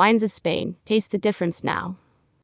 Wines 0.00 0.22
of 0.22 0.32
Spain, 0.32 0.76
taste 0.86 1.10
the 1.10 1.18
difference 1.18 1.62
now. 1.62 1.98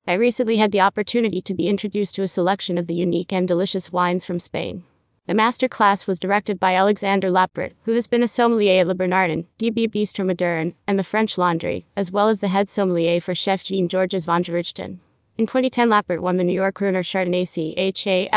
I 0.07 0.13
recently 0.13 0.59
had 0.59 0.73
the 0.73 0.83
opportunity 0.83 1.41
to 1.41 1.55
be 1.55 1.69
introduced 1.69 2.15
to 2.17 2.23
a 2.23 2.29
selection 2.29 2.77
of 2.77 2.87
the 2.87 2.93
unique 2.93 3.33
and 3.33 3.49
delicious 3.49 3.91
wines 3.91 4.27
from 4.27 4.39
Spain. 4.39 4.85
The 5.27 5.33
master 5.33 5.67
class 5.67 6.07
was 6.07 6.19
directed 6.19 6.61
by 6.61 6.75
Alexander 6.75 7.31
LaPratt, 7.31 7.73
who 7.85 7.93
has 7.93 8.09
been 8.09 8.23
a 8.23 8.29
sommelier 8.29 8.83
at 8.83 8.89
Le 8.89 8.95
Bernardin, 8.95 9.47
DB 9.59 9.89
Bistro 9.89 10.27
Moderne, 10.27 10.75
and 10.87 10.99
the 10.99 11.03
French 11.03 11.39
Laundry, 11.39 11.87
as 11.97 12.13
well 12.13 12.29
as 12.29 12.41
the 12.41 12.49
head 12.49 12.69
sommelier 12.69 13.23
for 13.23 13.35
Chef 13.35 13.65
Jean 13.65 13.89
Georges 13.89 14.27
Vongerichten. 14.27 14.99
In 15.39 15.47
2010, 15.47 15.89
LaPratt 15.89 16.21
won 16.21 16.37
the 16.37 16.45
New 16.45 16.53
York 16.53 16.75
Gruner 16.75 17.03
Chardonnay 17.03 17.49
C-H-A-L-L-E-N-G-E 17.49 18.35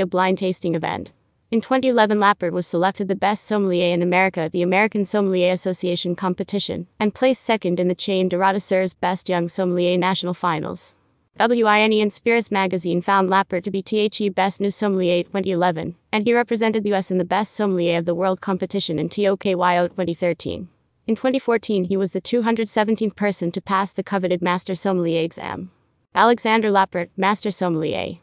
a 0.00 0.06
blind 0.06 0.38
tasting 0.38 0.74
event. 0.74 1.12
In 1.52 1.60
2011, 1.60 2.18
LaPratt 2.18 2.50
was 2.50 2.66
selected 2.66 3.08
the 3.08 3.14
best 3.14 3.44
sommelier 3.44 3.92
in 3.92 4.00
America 4.00 4.40
at 4.40 4.52
the 4.52 4.62
American 4.62 5.04
Sommelier 5.04 5.52
Association 5.52 6.16
competition 6.16 6.86
and 6.98 7.14
placed 7.14 7.42
second 7.42 7.78
in 7.78 7.88
the 7.88 7.94
Chaîne 7.94 8.30
des 8.30 8.38
Rôtisseurs 8.38 8.98
Best 8.98 9.28
Young 9.28 9.48
Sommelier 9.48 9.98
National 9.98 10.32
Finals. 10.32 10.94
WINE 11.38 11.92
and 12.00 12.10
Spirits 12.10 12.50
magazine 12.50 13.02
found 13.02 13.28
LaPratt 13.28 13.64
to 13.64 13.70
be 13.70 13.82
THE 13.82 14.30
Best 14.30 14.62
New 14.62 14.70
Sommelier 14.70 15.24
2011, 15.24 15.94
and 16.10 16.26
he 16.26 16.32
represented 16.32 16.84
the 16.84 16.94
US 16.94 17.10
in 17.10 17.18
the 17.18 17.22
Best 17.22 17.52
Sommelier 17.52 17.98
of 17.98 18.06
the 18.06 18.14
World 18.14 18.40
competition 18.40 18.98
in 18.98 19.10
TOKYO 19.10 19.88
2013. 19.88 20.70
In 21.06 21.16
2014, 21.16 21.84
he 21.84 21.98
was 21.98 22.12
the 22.12 22.22
217th 22.22 23.14
person 23.14 23.52
to 23.52 23.60
pass 23.60 23.92
the 23.92 24.02
coveted 24.02 24.40
Master 24.40 24.74
Sommelier 24.74 25.22
exam. 25.22 25.70
Alexander 26.14 26.70
LaPratt, 26.70 27.10
Master 27.18 27.50
Sommelier. 27.50 28.20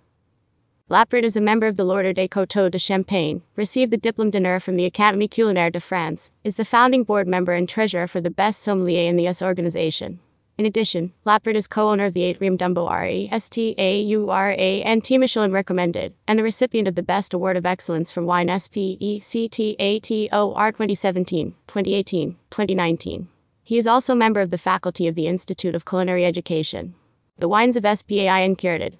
LaPratt 0.92 1.24
is 1.24 1.36
a 1.38 1.42
member 1.42 1.68
of 1.68 1.76
the 1.78 1.84
l'Ordre 1.84 2.12
des 2.14 2.28
Coteaux 2.28 2.68
de 2.68 2.80
Champagne, 2.80 3.44
received 3.56 3.92
the 3.92 3.98
Diplôme 3.98 4.32
d'honneur 4.32 4.60
from 4.60 4.76
the 4.76 4.90
Académie 4.90 5.30
Culinaire 5.30 5.72
de 5.72 5.80
France, 5.80 6.32
is 6.44 6.56
the 6.56 6.66
founding 6.66 7.04
board 7.04 7.28
member 7.28 7.54
and 7.54 7.70
treasurer 7.70 8.08
for 8.08 8.20
the 8.20 8.32
Best 8.32 8.64
Sommelier 8.64 9.08
in 9.08 9.16
the 9.16 9.28
US 9.28 9.40
organization. 9.44 10.20
In 10.58 10.66
addition, 10.66 11.14
LaPratt 11.28 11.54
is 11.54 11.68
co-owner 11.68 12.06
of 12.06 12.16
the 12.16 12.24
Atrium 12.24 12.58
Dumbo 12.58 12.90
R-E-S-T-A-U-R-A 12.90 14.82
and 14.82 15.04
T 15.04 15.20
Michelin 15.20 15.52
recommended, 15.52 16.16
and 16.28 16.40
the 16.40 16.44
recipient 16.44 16.88
of 16.88 16.96
the 16.96 17.04
Best 17.04 17.36
Award 17.36 17.56
of 17.56 17.68
Excellence 17.68 18.12
from 18.12 18.26
Wine 18.26 18.50
S-P-E-C-T-A-T-O-R 18.50 19.12
2017, 20.72 21.52
2018, 21.68 22.36
2019. 22.50 23.28
He 23.62 23.78
is 23.78 23.86
also 23.86 24.16
member 24.16 24.42
of 24.42 24.50
the 24.50 24.58
faculty 24.58 25.06
of 25.08 25.14
the 25.14 25.28
Institute 25.28 25.76
of 25.76 25.86
Culinary 25.86 26.26
Education. 26.26 26.96
The 27.38 27.48
wines 27.48 27.76
of 27.76 27.84
SPAIN 27.84 28.56
curated. 28.56 28.94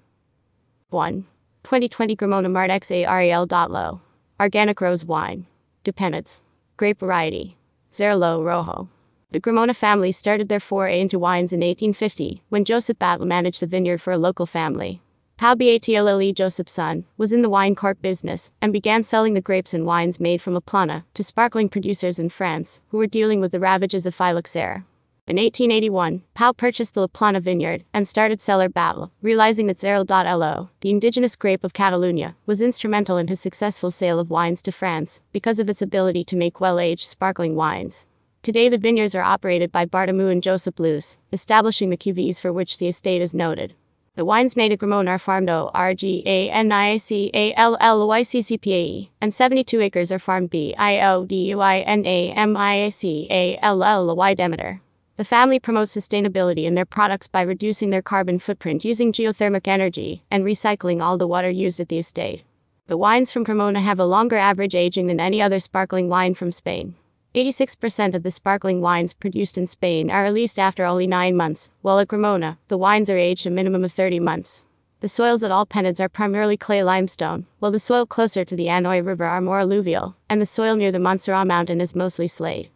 1. 0.90 1.26
2020 1.64 2.16
Gramona 2.16 2.50
Mart 2.50 2.70
XAREL.low. 2.70 4.00
Organic 4.40 4.80
rose 4.80 5.04
wine. 5.04 5.46
Dependence. 5.84 6.40
Grape 6.76 7.00
variety. 7.00 7.56
Xarel-lo 7.92 8.42
Rojo. 8.42 8.88
The 9.30 9.40
Gramona 9.40 9.76
family 9.76 10.10
started 10.10 10.48
their 10.48 10.58
foray 10.58 11.00
into 11.00 11.18
wines 11.18 11.52
in 11.52 11.60
1850 11.60 12.42
when 12.48 12.64
Joseph 12.64 12.98
Batlle 12.98 13.26
managed 13.26 13.60
the 13.60 13.66
vineyard 13.66 14.00
for 14.00 14.12
a 14.12 14.18
local 14.18 14.46
family. 14.46 15.00
Pau 15.36 15.54
Batlle, 15.54 16.34
Joseph's 16.34 16.72
son, 16.72 17.04
was 17.16 17.32
in 17.32 17.42
the 17.42 17.48
wine 17.48 17.74
corp 17.74 18.02
business 18.02 18.50
and 18.60 18.72
began 18.72 19.02
selling 19.02 19.34
the 19.34 19.40
grapes 19.40 19.72
and 19.72 19.86
wines 19.86 20.20
made 20.20 20.42
from 20.42 20.54
La 20.54 20.60
Plana 20.60 21.06
to 21.14 21.22
sparkling 21.22 21.68
producers 21.68 22.18
in 22.18 22.28
France 22.28 22.80
who 22.88 22.98
were 22.98 23.06
dealing 23.06 23.40
with 23.40 23.52
the 23.52 23.60
ravages 23.60 24.04
of 24.04 24.14
phylloxera. 24.14 24.84
In 25.30 25.36
1881, 25.36 26.22
Pau 26.34 26.50
purchased 26.50 26.94
the 26.94 27.02
La 27.02 27.06
Plana 27.06 27.38
vineyard 27.38 27.84
and 27.94 28.08
started 28.08 28.40
Cellar 28.40 28.68
Batlle, 28.68 29.12
realizing 29.22 29.68
that 29.68 29.78
Xarel.lo, 29.78 30.70
the 30.80 30.90
indigenous 30.90 31.36
grape 31.36 31.62
of 31.62 31.72
Catalonia, 31.72 32.34
was 32.46 32.60
instrumental 32.60 33.16
in 33.16 33.28
his 33.28 33.38
successful 33.38 33.92
sale 33.92 34.18
of 34.18 34.28
wines 34.28 34.60
to 34.62 34.72
France 34.72 35.20
because 35.30 35.60
of 35.60 35.68
its 35.68 35.80
ability 35.80 36.24
to 36.24 36.34
make 36.34 36.60
well 36.60 36.80
aged 36.80 37.06
sparkling 37.06 37.54
wines. 37.54 38.06
Today, 38.42 38.68
the 38.68 38.76
vineyards 38.76 39.14
are 39.14 39.22
operated 39.22 39.70
by 39.70 39.86
Bartomeu 39.86 40.32
and 40.32 40.42
Josep 40.42 40.80
Luce, 40.80 41.16
establishing 41.30 41.90
the 41.90 41.96
cuvées 41.96 42.40
for 42.40 42.52
which 42.52 42.78
the 42.78 42.88
estate 42.88 43.22
is 43.22 43.32
noted. 43.32 43.74
The 44.16 44.24
wines 44.24 44.56
made 44.56 44.72
at 44.72 44.80
Gramona 44.80 45.10
are 45.10 45.18
farmed 45.20 45.48
O 45.48 45.70
R 45.72 45.94
G 45.94 46.24
A 46.26 46.50
N 46.50 46.72
I 46.72 46.96
C 46.96 47.30
A 47.32 47.54
L 47.54 47.76
L 47.78 48.08
Y 48.08 48.22
C 48.22 48.42
C 48.42 48.58
P 48.58 48.74
A 48.74 48.82
E, 48.82 49.10
and 49.20 49.32
72 49.32 49.80
acres 49.80 50.10
are 50.10 50.18
farmed 50.18 50.50
B 50.50 50.74
I 50.76 51.00
O 51.02 51.24
D 51.24 51.36
U 51.50 51.60
I 51.60 51.78
N 51.82 52.04
A 52.04 52.32
M 52.32 52.56
I 52.56 52.88
C 52.88 53.28
A 53.30 53.56
L 53.62 53.84
L 53.84 54.16
Y 54.16 54.34
Demeter. 54.34 54.80
The 55.20 55.24
family 55.24 55.58
promotes 55.58 55.94
sustainability 55.94 56.64
in 56.64 56.74
their 56.74 56.86
products 56.86 57.28
by 57.28 57.42
reducing 57.42 57.90
their 57.90 58.00
carbon 58.00 58.38
footprint 58.38 58.86
using 58.86 59.12
geothermal 59.12 59.60
energy 59.68 60.24
and 60.30 60.44
recycling 60.44 61.02
all 61.02 61.18
the 61.18 61.26
water 61.26 61.50
used 61.50 61.78
at 61.78 61.90
the 61.90 61.98
estate. 61.98 62.42
The 62.86 62.96
wines 62.96 63.30
from 63.30 63.44
Gramona 63.44 63.82
have 63.82 64.00
a 64.00 64.06
longer 64.06 64.38
average 64.38 64.74
aging 64.74 65.08
than 65.08 65.20
any 65.20 65.42
other 65.42 65.60
sparkling 65.60 66.08
wine 66.08 66.32
from 66.32 66.52
Spain. 66.52 66.94
86% 67.34 68.14
of 68.14 68.22
the 68.22 68.30
sparkling 68.30 68.80
wines 68.80 69.12
produced 69.12 69.58
in 69.58 69.66
Spain 69.66 70.10
are 70.10 70.22
released 70.22 70.58
after 70.58 70.86
only 70.86 71.06
9 71.06 71.36
months, 71.36 71.70
while 71.82 71.98
at 71.98 72.08
Gramona, 72.08 72.56
the 72.68 72.78
wines 72.78 73.10
are 73.10 73.18
aged 73.18 73.46
a 73.46 73.50
minimum 73.50 73.84
of 73.84 73.92
30 73.92 74.20
months. 74.20 74.64
The 75.00 75.08
soils 75.08 75.42
at 75.42 75.50
all 75.50 75.66
Penedès 75.66 76.00
are 76.00 76.08
primarily 76.08 76.56
clay 76.56 76.82
limestone, 76.82 77.44
while 77.58 77.72
the 77.72 77.78
soil 77.78 78.06
closer 78.06 78.42
to 78.46 78.56
the 78.56 78.68
Anoia 78.68 79.04
River 79.04 79.26
are 79.26 79.42
more 79.42 79.60
alluvial, 79.60 80.16
and 80.30 80.40
the 80.40 80.46
soil 80.46 80.76
near 80.76 80.90
the 80.90 80.98
Montserrat 80.98 81.46
mountain 81.46 81.82
is 81.82 81.94
mostly 81.94 82.26
slate. 82.26 82.70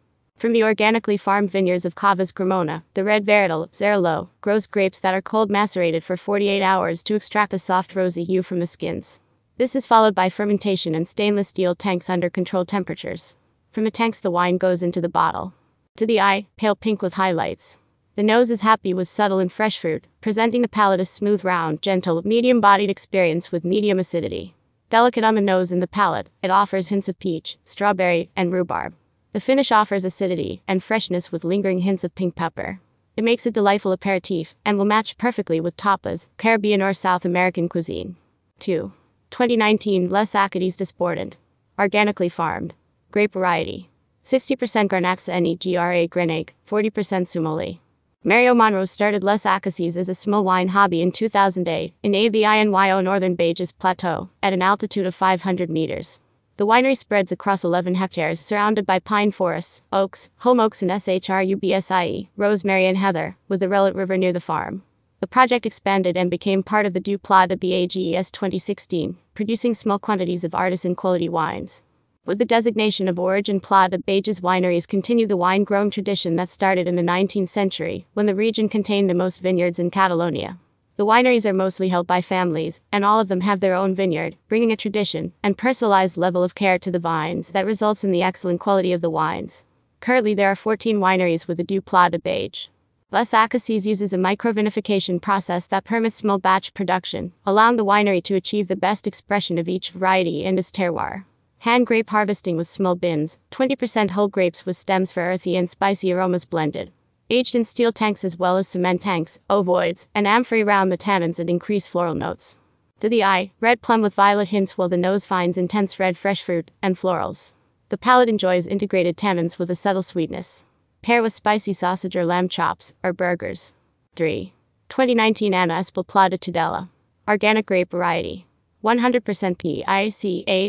From 0.44 0.52
the 0.52 0.64
organically 0.64 1.16
farmed 1.16 1.50
vineyards 1.50 1.86
of 1.86 1.94
Cavas 1.94 2.30
Gramona, 2.30 2.82
the 2.92 3.02
red 3.02 3.24
Varietal, 3.24 3.70
Xarel-lo, 3.70 4.28
grows 4.40 4.66
grapes 4.66 5.00
that 5.00 5.14
are 5.14 5.22
cold 5.22 5.50
macerated 5.50 6.04
for 6.04 6.16
48 6.16 6.60
hours 6.60 7.02
to 7.04 7.14
extract 7.14 7.54
a 7.54 7.58
soft 7.58 7.96
rosy 7.96 8.24
hue 8.24 8.42
from 8.42 8.60
the 8.60 8.66
skins. 8.66 9.20
This 9.56 9.74
is 9.74 9.86
followed 9.86 10.14
by 10.14 10.28
fermentation 10.28 10.94
in 10.94 11.06
stainless 11.06 11.48
steel 11.48 11.74
tanks 11.74 12.10
under 12.10 12.28
controlled 12.28 12.68
temperatures. 12.68 13.36
From 13.72 13.84
the 13.84 13.90
tanks, 13.90 14.20
the 14.20 14.30
wine 14.30 14.58
goes 14.58 14.82
into 14.82 15.00
the 15.00 15.08
bottle. 15.08 15.54
To 15.96 16.06
the 16.06 16.20
eye, 16.20 16.46
pale 16.56 16.76
pink 16.76 17.00
with 17.00 17.14
highlights. 17.14 17.78
The 18.16 18.22
nose 18.22 18.50
is 18.50 18.60
happy 18.60 18.92
with 18.92 19.08
subtle 19.08 19.38
and 19.38 19.50
fresh 19.50 19.78
fruit, 19.78 20.06
presenting 20.20 20.62
the 20.62 20.68
palate 20.68 21.00
a 21.00 21.04
smooth, 21.04 21.44
round, 21.44 21.80
gentle, 21.80 22.20
medium 22.22 22.60
bodied 22.60 22.90
experience 22.90 23.50
with 23.50 23.64
medium 23.64 23.98
acidity. 23.98 24.54
Delicate 24.90 25.24
on 25.24 25.36
the 25.36 25.40
nose 25.40 25.72
and 25.72 25.80
the 25.80 25.86
palate, 25.86 26.28
it 26.42 26.50
offers 26.50 26.88
hints 26.88 27.08
of 27.08 27.18
peach, 27.18 27.56
strawberry, 27.64 28.30
and 28.36 28.52
rhubarb. 28.52 28.94
The 29.34 29.40
finish 29.40 29.72
offers 29.72 30.04
acidity 30.04 30.62
and 30.68 30.80
freshness 30.80 31.32
with 31.32 31.42
lingering 31.42 31.80
hints 31.80 32.04
of 32.04 32.14
pink 32.14 32.36
pepper. 32.36 32.78
It 33.16 33.24
makes 33.24 33.44
a 33.44 33.50
delightful 33.50 33.90
aperitif 33.90 34.54
and 34.64 34.78
will 34.78 34.84
match 34.84 35.18
perfectly 35.18 35.58
with 35.58 35.76
tapas, 35.76 36.28
Caribbean 36.36 36.80
or 36.80 36.94
South 36.94 37.24
American 37.24 37.68
cuisine. 37.68 38.14
2. 38.60 38.92
2019 39.32 40.08
Les 40.08 40.36
Acadies 40.36 40.76
Desportant. 40.76 41.32
Organically 41.80 42.28
farmed. 42.28 42.74
Grape 43.10 43.32
variety. 43.32 43.90
60% 44.24 44.88
Garnacha 44.88 45.42
Negra 45.42 46.06
Grenache, 46.06 46.50
40% 46.68 47.26
Sommelier. 47.26 47.80
Mario 48.22 48.54
Monrose 48.54 48.92
started 48.92 49.24
Les 49.24 49.44
Acacies 49.44 49.96
as 49.96 50.08
a 50.08 50.14
small 50.14 50.44
wine 50.44 50.68
hobby 50.68 51.02
in 51.02 51.10
2008 51.10 51.92
in 52.04 52.12
AVINYO 52.12 53.02
Northern 53.02 53.34
Bages 53.34 53.72
Plateau 53.72 54.30
at 54.44 54.52
an 54.52 54.62
altitude 54.62 55.06
of 55.06 55.14
500 55.16 55.68
meters. 55.68 56.20
The 56.56 56.66
winery 56.66 56.96
spreads 56.96 57.32
across 57.32 57.64
11 57.64 57.96
hectares 57.96 58.38
surrounded 58.38 58.86
by 58.86 59.00
pine 59.00 59.32
forests, 59.32 59.82
oaks, 59.92 60.30
holm 60.36 60.60
oaks 60.60 60.82
and 60.82 60.90
SHRUBSIE, 60.92 62.28
rosemary 62.36 62.86
and 62.86 62.96
heather, 62.96 63.36
with 63.48 63.58
the 63.58 63.66
Relat 63.66 63.96
River 63.96 64.16
near 64.16 64.32
the 64.32 64.38
farm. 64.38 64.84
The 65.18 65.26
project 65.26 65.66
expanded 65.66 66.16
and 66.16 66.30
became 66.30 66.62
part 66.62 66.86
of 66.86 66.92
the 66.92 67.00
Du 67.00 67.18
Pla 67.18 67.46
de 67.46 67.56
BAGES 67.56 68.30
2016, 68.30 69.16
producing 69.34 69.74
small 69.74 69.98
quantities 69.98 70.44
of 70.44 70.54
artisan 70.54 70.94
quality 70.94 71.28
wines. 71.28 71.82
With 72.24 72.38
the 72.38 72.44
designation 72.44 73.08
of 73.08 73.18
origin 73.18 73.58
Pla 73.58 73.88
de 73.88 73.98
Bages 73.98 74.38
wineries 74.38 74.86
continue 74.86 75.26
the 75.26 75.36
wine 75.36 75.64
growing 75.64 75.90
tradition 75.90 76.36
that 76.36 76.50
started 76.50 76.86
in 76.86 76.94
the 76.94 77.02
19th 77.02 77.48
century, 77.48 78.06
when 78.14 78.26
the 78.26 78.34
region 78.34 78.68
contained 78.68 79.10
the 79.10 79.14
most 79.14 79.40
vineyards 79.40 79.80
in 79.80 79.90
Catalonia. 79.90 80.60
The 80.96 81.04
wineries 81.04 81.44
are 81.44 81.52
mostly 81.52 81.88
held 81.88 82.06
by 82.06 82.20
families, 82.20 82.80
and 82.92 83.04
all 83.04 83.18
of 83.18 83.26
them 83.26 83.40
have 83.40 83.58
their 83.58 83.74
own 83.74 83.96
vineyard, 83.96 84.36
bringing 84.46 84.70
a 84.70 84.76
tradition 84.76 85.32
and 85.42 85.58
personalized 85.58 86.16
level 86.16 86.44
of 86.44 86.54
care 86.54 86.78
to 86.78 86.90
the 86.90 87.00
vines 87.00 87.48
that 87.48 87.66
results 87.66 88.04
in 88.04 88.12
the 88.12 88.22
excellent 88.22 88.60
quality 88.60 88.92
of 88.92 89.00
the 89.00 89.10
wines. 89.10 89.64
Currently, 89.98 90.34
there 90.34 90.50
are 90.52 90.54
14 90.54 91.00
wineries 91.00 91.48
with 91.48 91.56
the 91.56 91.64
Du 91.64 91.80
Pla 91.80 92.10
de 92.10 92.20
Bages. 92.20 92.68
Les 93.10 93.34
Acacies 93.34 93.86
uses 93.86 94.12
a 94.12 94.18
microvinification 94.18 95.20
process 95.20 95.66
that 95.66 95.84
permits 95.84 96.14
small 96.14 96.38
batch 96.38 96.72
production, 96.74 97.32
allowing 97.44 97.76
the 97.76 97.84
winery 97.84 98.22
to 98.22 98.36
achieve 98.36 98.68
the 98.68 98.76
best 98.76 99.06
expression 99.06 99.58
of 99.58 99.68
each 99.68 99.90
variety 99.90 100.44
and 100.44 100.60
its 100.60 100.70
terroir. 100.70 101.24
Hand 101.58 101.86
grape 101.86 102.10
harvesting 102.10 102.56
with 102.56 102.68
small 102.68 102.94
bins, 102.94 103.36
20% 103.50 104.10
whole 104.10 104.28
grapes 104.28 104.64
with 104.64 104.76
stems 104.76 105.10
for 105.10 105.22
earthy 105.22 105.56
and 105.56 105.68
spicy 105.68 106.12
aromas 106.12 106.44
blended. 106.44 106.92
Aged 107.30 107.54
in 107.54 107.64
steel 107.64 107.90
tanks 107.92 108.22
as 108.24 108.38
well 108.38 108.58
as 108.58 108.68
cement 108.68 109.00
tanks, 109.00 109.38
ovoids, 109.48 110.06
and 110.14 110.26
amphorae 110.26 110.62
round 110.62 110.92
the 110.92 110.98
tannins 110.98 111.38
and 111.38 111.48
increase 111.48 111.86
floral 111.88 112.14
notes. 112.14 112.56
To 113.00 113.08
the 113.08 113.24
eye, 113.24 113.52
red 113.60 113.80
plum 113.80 114.02
with 114.02 114.14
violet 114.14 114.48
hints 114.48 114.76
while 114.76 114.88
the 114.88 114.96
nose 114.96 115.24
finds 115.24 115.56
intense 115.56 115.98
red 115.98 116.16
fresh 116.18 116.42
fruit 116.42 116.70
and 116.82 116.96
florals. 116.96 117.52
The 117.88 117.98
palate 117.98 118.28
enjoys 118.28 118.66
integrated 118.66 119.16
tannins 119.16 119.58
with 119.58 119.70
a 119.70 119.74
subtle 119.74 120.02
sweetness. 120.02 120.64
Pair 121.02 121.22
with 121.22 121.32
spicy 121.32 121.72
sausage 121.72 122.16
or 122.16 122.24
lamb 122.24 122.48
chops, 122.48 122.92
or 123.02 123.12
burgers. 123.12 123.72
3. 124.16 124.52
2019 124.88 125.54
Anna 125.54 125.74
Espelt 125.74 126.06
Plata 126.06 126.38
Tudela. 126.38 126.88
Organic 127.28 127.66
grape 127.66 127.90
variety. 127.90 128.46
100% 128.82 129.56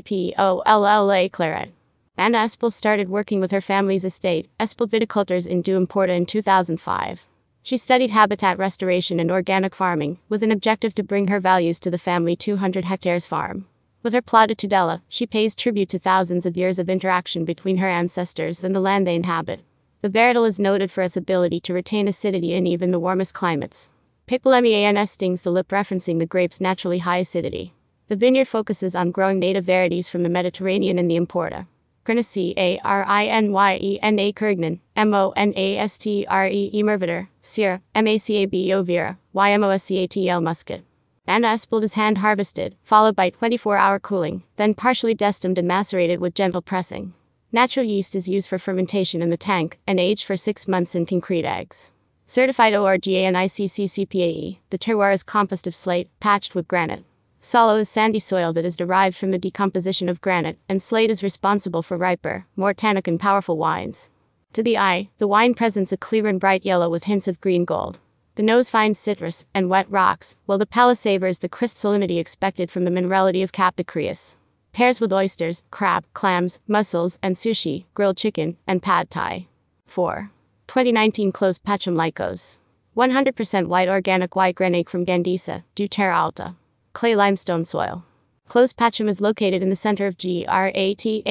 PICAPOLLA 0.08 1.32
claret. 1.32 1.72
Anna 2.18 2.38
Espelt 2.38 2.72
started 2.72 3.10
working 3.10 3.42
with 3.42 3.52
her 3.52 3.60
family's 3.60 4.06
estate, 4.06 4.50
Espelt 4.58 4.90
Viticultures 4.90 5.46
in 5.46 5.62
Du 5.62 5.78
Empordà 5.78 6.16
in 6.16 6.26
2005. 6.26 7.28
She 7.62 7.76
studied 7.76 8.12
habitat 8.12 8.58
restoration 8.58 9.20
and 9.20 9.30
organic 9.30 9.76
farming, 9.76 10.20
with 10.30 10.42
an 10.42 10.52
objective 10.52 10.96
to 10.96 11.04
bring 11.04 11.28
her 11.28 11.42
values 11.42 11.78
to 11.82 11.92
the 11.92 11.98
family 11.98 12.38
200 12.38 12.86
hectares 12.86 13.26
farm. 13.26 13.68
With 14.02 14.14
her 14.14 14.22
plot 14.22 14.50
at 14.50 14.58
Tudela, 14.58 15.02
she 15.10 15.26
pays 15.26 15.54
tribute 15.54 15.90
to 15.90 16.00
thousands 16.00 16.46
of 16.46 16.56
years 16.56 16.80
of 16.80 16.90
interaction 16.90 17.44
between 17.44 17.78
her 17.78 17.90
ancestors 17.90 18.64
and 18.64 18.74
the 18.74 18.80
land 18.80 19.06
they 19.06 19.16
inhabit. 19.16 19.60
The 20.02 20.10
varietal 20.10 20.48
is 20.48 20.58
noted 20.58 20.92
for 20.92 21.02
its 21.02 21.18
ability 21.18 21.60
to 21.62 21.74
retain 21.74 22.08
acidity 22.08 22.54
in 22.54 22.66
even 22.66 22.92
the 22.92 23.00
warmest 23.00 23.34
climates. 23.34 23.90
Picpolemia 24.26 25.06
stings 25.10 25.42
the 25.42 25.52
lip 25.52 25.68
referencing 25.68 26.20
the 26.20 26.26
grape's 26.26 26.62
naturally 26.62 27.00
high 27.00 27.18
acidity. 27.18 27.74
The 28.08 28.16
vineyard 28.16 28.48
focuses 28.48 28.96
on 28.96 29.12
growing 29.12 29.40
native 29.40 29.66
varieties 29.66 30.08
from 30.08 30.24
the 30.24 30.30
Mediterranean 30.30 30.98
and 30.98 31.12
the 31.12 31.20
Empordà. 31.20 31.68
Crinaceae 32.06 32.54
A 32.56 32.80
R 32.84 33.04
I 33.08 33.26
N 33.26 33.52
Y 33.52 33.80
E 33.82 34.00
N 34.02 34.20
A 34.20 34.32
Carignan, 34.32 34.80
M 34.96 35.14
O 35.14 35.32
N 35.36 35.54
A 35.56 35.78
S 35.78 35.98
T 35.98 36.26
R 36.30 36.48
E 36.48 36.70
E 36.72 36.84
Mervater, 36.84 37.30
Sierra, 37.42 37.82
M 37.96 38.08
A 38.08 38.18
C 38.18 38.38
A 38.38 38.46
B 38.46 38.72
O 38.72 38.84
Vera, 38.84 39.18
Y 39.34 39.52
M 39.52 39.64
O 39.64 39.70
S 39.72 39.86
C 39.86 39.98
A 39.98 40.08
T 40.08 40.30
L 40.30 40.40
Muscat. 40.40 40.84
Anna 41.28 41.54
is 41.54 41.94
hand 41.94 42.20
harvested, 42.20 42.76
followed 42.84 43.16
by 43.16 43.32
24 43.32 43.78
hour 43.78 44.00
cooling, 44.00 44.44
then 44.58 44.76
partially 44.76 45.16
destimed 45.16 45.58
and 45.58 45.68
macerated 45.68 46.20
with 46.20 46.36
gentle 46.36 46.62
pressing. 46.62 47.14
Natural 47.52 47.86
yeast 47.86 48.16
is 48.16 48.28
used 48.28 48.48
for 48.48 48.60
fermentation 48.60 49.24
in 49.24 49.32
the 49.32 49.38
tank 49.38 49.80
and 49.88 50.00
aged 50.00 50.26
for 50.26 50.38
six 50.38 50.68
months 50.68 50.94
in 50.94 51.08
concrete 51.08 51.46
eggs. 51.46 51.90
Certified 52.28 52.74
ORGA 52.74 53.24
and 53.24 53.36
ICCCPAE, 53.36 54.60
the 54.70 54.78
terroir 54.78 55.14
is 55.14 55.24
composed 55.24 55.66
of 55.66 55.74
slate, 55.74 56.10
patched 56.20 56.54
with 56.54 56.68
granite. 56.68 57.04
Solo 57.48 57.76
is 57.76 57.90
sandy 57.90 58.18
soil 58.18 58.54
that 58.54 58.66
is 58.66 58.76
derived 58.76 59.16
from 59.16 59.30
the 59.30 59.38
decomposition 59.38 60.10
of 60.10 60.20
granite, 60.20 60.58
and 60.68 60.82
slate 60.82 61.12
is 61.12 61.22
responsible 61.22 61.84
for 61.84 61.96
riper, 61.96 62.48
more 62.56 62.74
tannic 62.74 63.08
and 63.08 63.20
powerful 63.20 63.56
wines. 63.56 64.10
To 64.54 64.64
the 64.64 64.80
eye, 64.80 65.10
the 65.20 65.28
wine 65.28 65.54
presents 65.54 65.92
a 65.92 65.98
clear 65.98 66.26
and 66.26 66.40
bright 66.40 66.66
yellow 66.66 66.90
with 66.90 67.04
hints 67.04 67.28
of 67.28 67.40
green 67.42 67.64
gold. 67.64 68.00
The 68.34 68.42
nose 68.42 68.72
finds 68.72 68.98
citrus 68.98 69.46
and 69.54 69.70
wet 69.70 69.86
rocks, 69.92 70.36
while 70.48 70.58
the 70.58 70.66
palate 70.66 70.98
savors 70.98 71.38
the 71.38 71.48
crisp 71.48 71.78
salinity 71.78 72.18
expected 72.18 72.72
from 72.72 72.84
the 72.84 72.90
minerality 72.90 73.44
of 73.44 73.52
Cap 73.52 73.76
de 73.76 73.84
Creus. 73.84 74.38
Pairs 74.74 75.00
with 75.00 75.14
oysters, 75.14 75.62
crab, 75.70 76.04
clams, 76.16 76.58
mussels, 76.68 77.20
and 77.22 77.36
sushi, 77.36 77.86
grilled 77.94 78.18
chicken, 78.18 78.58
and 78.66 78.82
pad 78.82 79.12
thai. 79.12 79.46
4. 79.86 80.32
2019 80.66 81.32
Clos 81.32 81.60
Pachem 81.60 81.96
Licos. 81.96 82.58
100% 82.98 83.68
white 83.68 83.88
organic 83.88 84.36
white 84.36 84.56
granite 84.56 84.90
from 84.90 85.06
Gandesa, 85.06 85.62
du 85.76 85.88
Terra 85.88 86.16
Alta 86.16 86.56
clay 86.96 87.16
limestone 87.16 87.64
soil. 87.66 88.04
Clos 88.48 88.74
Pachem 88.74 89.08
is 89.10 89.22
located 89.22 89.62
in 89.62 89.70
the 89.70 89.76
center 89.76 90.08
of 90.08 90.18
GRATALLOPS 90.18 91.26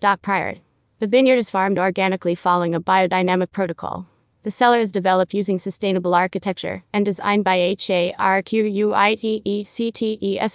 Dock 0.00 0.22
Priorat. 0.22 0.60
The 1.00 1.06
vineyard 1.06 1.36
is 1.36 1.50
farmed 1.50 1.78
organically 1.78 2.34
following 2.34 2.74
a 2.74 2.80
biodynamic 2.80 3.50
protocol. 3.50 4.06
The 4.44 4.50
cellar 4.50 4.78
is 4.78 4.92
developed 4.92 5.34
using 5.34 5.58
sustainable 5.58 6.14
architecture 6.14 6.84
and 6.92 7.04
designed 7.04 7.44
by 7.44 7.58
HARQUITECTES 7.58 8.16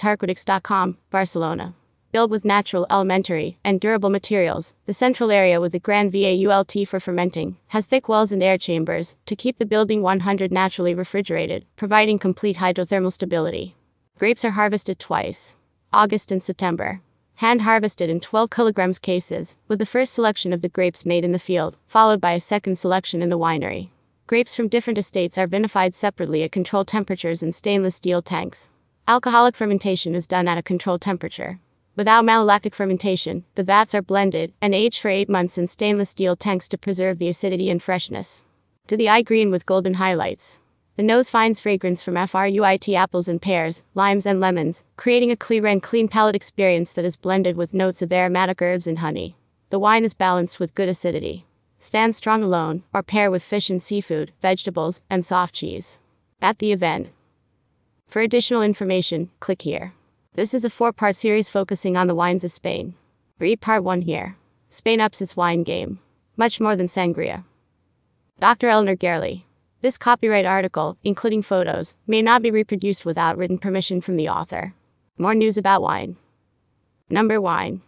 Harquitics.com, 0.01 0.98
Barcelona. 1.12 1.75
Built 2.15 2.31
with 2.31 2.45
natural, 2.45 2.88
elementary, 2.89 3.57
and 3.62 3.77
durable 3.77 4.09
materials, 4.09 4.71
the 4.85 4.94
central 4.94 5.31
area 5.31 5.59
with 5.59 5.73
the 5.73 5.79
grand 5.79 6.13
VAULT 6.13 6.88
for 6.88 6.97
fermenting 6.97 7.57
has 7.67 7.88
thick 7.88 8.07
walls 8.07 8.31
and 8.31 8.41
air 8.41 8.57
chambers 8.57 9.17
to 9.25 9.35
keep 9.35 9.57
the 9.57 9.65
building 9.65 10.01
100 10.01 10.50
naturally 10.50 10.94
refrigerated, 10.94 11.65
providing 11.75 12.17
complete 12.17 12.56
hydrothermal 12.56 13.12
stability. 13.12 13.75
Grapes 14.17 14.45
are 14.45 14.51
harvested 14.51 14.97
twice 14.97 15.56
August 15.91 16.31
and 16.31 16.41
September. 16.41 17.01
Hand 17.33 17.63
harvested 17.63 18.09
in 18.09 18.21
12 18.21 18.50
kilograms 18.50 18.97
cases, 18.97 19.57
with 19.68 19.79
the 19.79 19.85
first 19.85 20.13
selection 20.13 20.53
of 20.53 20.61
the 20.61 20.69
grapes 20.69 21.06
made 21.06 21.25
in 21.25 21.33
the 21.33 21.38
field, 21.38 21.75
followed 21.85 22.21
by 22.21 22.31
a 22.31 22.39
second 22.39 22.77
selection 22.77 23.21
in 23.21 23.29
the 23.29 23.38
winery. 23.38 23.89
Grapes 24.25 24.56
from 24.56 24.69
different 24.69 24.97
estates 24.97 25.38
are 25.38 25.50
vinified 25.50 25.94
separately 25.94 26.44
at 26.44 26.53
controlled 26.53 26.88
temperatures 26.88 27.44
in 27.44 27.51
stainless 27.51 27.95
steel 27.97 28.21
tanks. 28.21 28.69
Alcoholic 29.06 29.57
fermentation 29.57 30.15
is 30.15 30.25
done 30.25 30.47
at 30.47 30.57
a 30.57 30.63
controlled 30.63 31.01
temperature. 31.01 31.59
Without 31.95 32.25
malolactic 32.25 32.74
fermentation, 32.74 33.45
the 33.56 33.63
vats 33.63 33.95
are 33.95 34.01
blended 34.01 34.51
and 34.62 34.75
aged 34.75 35.01
for 35.01 35.09
8 35.09 35.30
months 35.30 35.57
in 35.57 35.65
stainless 35.65 36.09
steel 36.09 36.36
tanks 36.36 36.68
to 36.68 36.77
preserve 36.77 37.19
the 37.19 37.30
acidity 37.30 37.69
and 37.69 37.81
freshness. 37.81 38.42
To 38.88 38.97
the 38.97 39.07
eye 39.07 39.21
green 39.21 39.50
with 39.50 39.65
golden 39.65 39.94
highlights. 39.94 40.59
The 40.97 41.03
nose 41.03 41.30
finds 41.30 41.59
fragrance 41.59 42.03
from 42.03 42.15
fruit 42.27 42.89
apples 42.95 43.27
and 43.27 43.42
pears, 43.42 43.81
limes 43.94 44.25
and 44.25 44.39
lemons, 44.39 44.83
creating 44.97 45.31
a 45.31 45.38
clear 45.38 45.65
and 45.68 45.81
clean 45.81 46.07
palate 46.07 46.36
experience 46.36 46.92
that 46.94 47.06
is 47.06 47.15
blended 47.15 47.56
with 47.56 47.74
notes 47.74 48.01
of 48.01 48.12
aromatic 48.12 48.62
herbs 48.62 48.88
and 48.88 49.00
honey. 49.00 49.38
The 49.69 49.80
wine 49.80 50.03
is 50.03 50.13
balanced 50.13 50.59
with 50.59 50.75
good 50.75 50.89
acidity. 50.89 51.45
Stand 51.80 52.15
strong 52.15 52.44
alone, 52.44 52.83
or 52.94 53.03
pair 53.03 53.31
with 53.31 53.44
fish 53.44 53.69
and 53.69 53.81
seafood, 53.81 54.31
vegetables, 54.42 55.01
and 55.09 55.25
soft 55.25 55.56
cheese. 55.56 56.00
At 56.42 56.59
the 56.59 56.71
event. 56.71 57.09
For 58.07 58.21
additional 58.21 58.62
information, 58.62 59.31
click 59.39 59.63
here. 59.63 59.94
This 60.35 60.53
is 60.53 60.65
a 60.65 60.69
four 60.69 60.91
part 60.91 61.15
series 61.15 61.49
focusing 61.49 61.95
on 61.95 62.07
the 62.07 62.15
wines 62.15 62.43
of 62.43 62.51
Spain. 62.51 62.95
Read 63.39 63.61
part 63.61 63.85
1 63.85 64.01
here. 64.01 64.35
Spain 64.69 64.99
ups 64.99 65.21
its 65.21 65.37
wine 65.37 65.63
game. 65.63 65.99
Much 66.35 66.59
more 66.59 66.75
than 66.75 66.87
sangria. 66.87 67.45
Dr. 68.41 68.67
Elinor 68.67 68.97
Garely. 68.97 69.45
This 69.79 69.97
copyright 69.97 70.45
article, 70.45 70.97
including 71.05 71.41
photos, 71.41 71.95
may 72.05 72.21
not 72.21 72.41
be 72.41 72.51
reproduced 72.51 73.05
without 73.05 73.37
written 73.37 73.57
permission 73.57 74.01
from 74.01 74.17
the 74.17 74.27
author. 74.27 74.73
More 75.17 75.33
news 75.33 75.57
about 75.57 75.81
wine. 75.81 76.17
Number 77.09 77.39
wine. 77.39 77.81